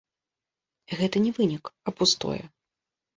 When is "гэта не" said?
1.01-1.33